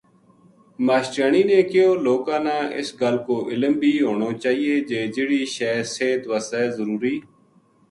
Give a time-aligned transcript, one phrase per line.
[0.85, 5.71] ماشٹریانی نے کہیو لوکاں نا اس گل کو علم بھی ہونو چاہیے جے جہڑی شے
[5.95, 7.15] صحت وس ضروری